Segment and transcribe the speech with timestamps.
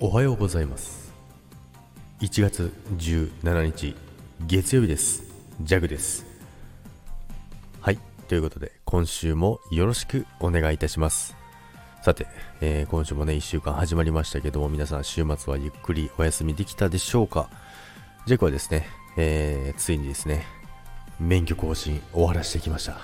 [0.00, 1.14] おはようございます。
[2.20, 3.94] 1月17日
[4.44, 5.22] 月曜日です。
[5.60, 6.26] ジャグです。
[7.80, 11.36] はいということで今週もよろしくお願いいたします。
[12.02, 12.26] さて、
[12.60, 17.48] えー、今週もね1週間始まりましたけども皆さん週末はゆっくりお休みできたでしょうか？
[18.26, 20.44] ジャグはですね、えー、ついにですね
[21.20, 22.98] 免許更新終わらしてきました。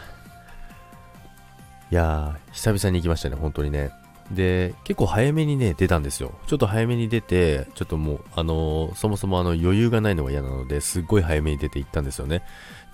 [1.92, 3.92] いやー久々に行きましたね本当にね。
[4.30, 6.32] で、結構早めにね、出たんですよ。
[6.46, 12.42] ちょっと早めに出て、ちょっともう、あのー、そもそもあの余裕がないのが嫌なので、すっごい早めに出て行ったんですよね。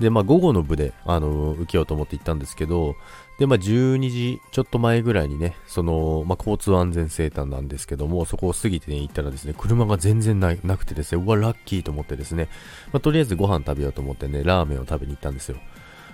[0.01, 2.97] で、まあ午後の部で、あのー、受けようと思って行ったんですけど、
[3.39, 12.49] で、まあ12時ちょっと前ぐらいにね、その、まあ交通安全セーターなんですけども、そこを過ぎてね、行ったらですね、車が全然ななくてですね、うわ、ラッキーと思ってですね、
[12.93, 15.59] まあとりあえずご飯食べようと思ってね、ラーメンを食べに行ったんですよ。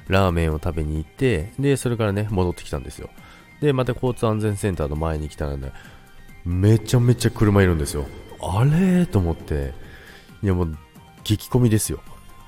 [0.08, 3.08] ラーメンを食べに行って、で、それからね、戻ってきたんですよ。
[3.62, 5.72] で、また交通安全センターの前に来たらね、
[6.44, 8.06] めちゃめちゃ車いるんですよ。
[8.40, 9.72] あれと思って、
[10.42, 10.76] いやもう、
[11.22, 12.00] 激混みですよ。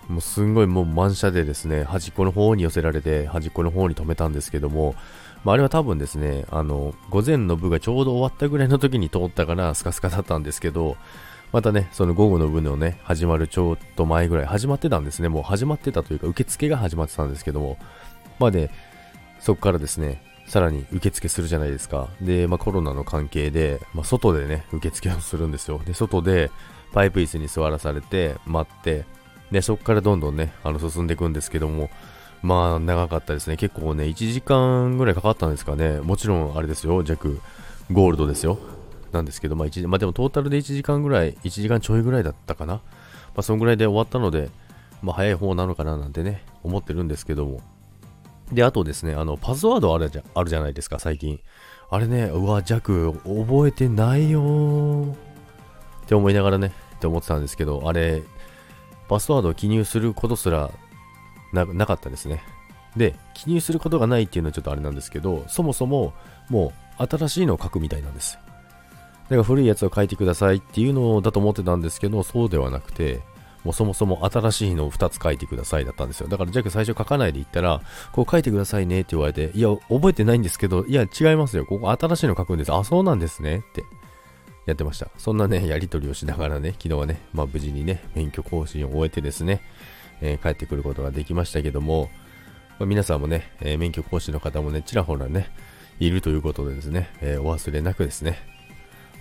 [0.08, 4.96] もうすんごいもう満車でですね、端っこの方に寄せられて、端っこの方に止めたんですけども、
[5.44, 10.96] まあ、あれは多分ですね、あの、午前の部がちょうど終わったぐらいの時に通ったからスカスカだったんですけど、
[11.52, 15.28] またね、その午後の部のね、始まるちょっと前ぐらい、始まってたんですね。
[15.28, 17.78] もう始まってたというか、受付が始まってたんですけども、
[18.40, 18.70] まあね、
[19.38, 22.08] そこからですね、さらに受付するじゃないですか。
[22.20, 25.80] で、まあ、コロナの関係で、まあ、外でね、受付をするんですよ。
[25.84, 26.50] で、外で
[26.92, 29.04] パイプ椅子に座らされて、待って、
[29.50, 31.90] で、そこからどんどんね、あの、進んでいくんですけども、
[32.42, 33.56] まあ、長かったですね。
[33.56, 36.00] 結構ね、1時間ぐらいかかったんですかね。
[36.00, 37.40] もちろん、あれですよ、弱
[37.90, 38.58] ゴールドですよ。
[39.12, 42.74] なんですけど、まあ、1まあ、でもトータルで1時間ぐらい、1時間ちょいぐらいだったかな。
[42.74, 42.80] ま
[43.36, 44.50] あ、そんぐらいで終わったので、
[45.02, 47.60] まあ、早い方なのかななんてね、思ってるんですけども、
[48.52, 51.40] で、あとですね、あの、パスワードあるじゃあるじゃないですか、最近。
[51.90, 55.14] あれね、うわ、弱、覚えてないよ
[56.04, 58.22] って思いながらね、って思ってたんですけど、あれ、
[59.08, 60.70] パスワードを記入することすら
[61.52, 62.42] ななかったですね。
[62.96, 66.14] で、記入することがないっていうのはちょっとあれなんですけど、そもそも
[66.48, 68.38] もう新しいのを書くみたいなんです。
[69.24, 73.20] だから古いやつを書いてくださいっていうのだと思ってたんですけど、そうではなくて、
[73.64, 76.28] もうそもそも新しいのを2つ書いてくださいだったんですよ。
[76.28, 77.80] だからジャック最初書かないで言ったら、
[78.12, 81.64] こう書いてくださいねって言われて、いや、覚えてないんですけど、いや、違いますよ。
[81.64, 82.72] ここ新しいの書くんです。
[82.72, 83.82] あ、そうなんですねって
[84.66, 85.08] やってました。
[85.16, 89.62] そんなね、やり取りをしながらね、昨日はね、まあ無事にね、免許更新を終えてですね、
[90.20, 92.10] えー、帰ってくることができましたけども、
[92.78, 95.50] まあ、皆さんもね、えー、免許更新の方もね、ちらほらね、
[96.00, 98.38] いるということでですね、えー、お忘れなくですね。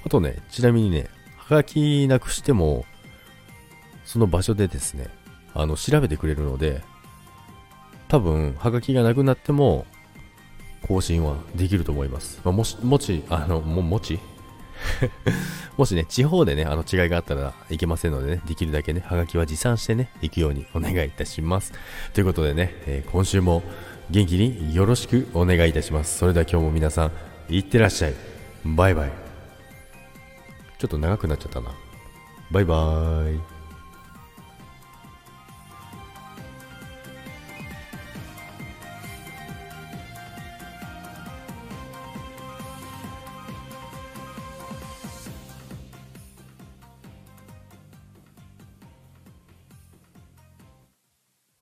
[0.05, 2.85] あとね、ちなみにね、はがきなくしても、
[4.05, 5.07] その場所でですね、
[5.53, 6.81] あの、調べてくれるので、
[8.07, 9.85] 多分、はがきがなくなっても、
[10.87, 12.41] 更新はできると思います。
[12.43, 14.19] まあ、もし、もち、あの、も、もち？
[15.77, 21.73] もしね、地方でね、あの違いがあったらいけませんのでね、できるだけね、はがきは持参してね、行くようにお願いいたします。
[22.13, 23.63] ということでね、えー、今週も
[24.09, 26.17] 元気によろしくお願いいたします。
[26.17, 27.11] それでは今日も皆さん、
[27.49, 28.13] いってらっしゃい。
[28.65, 29.11] バイバイ。
[30.77, 31.71] ちょっと長くなっちゃったな。
[32.51, 33.52] バイバーイ。